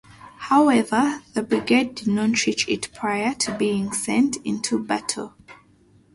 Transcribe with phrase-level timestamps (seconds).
[0.49, 5.35] However, the brigade did not reach it prior to being sent into battle.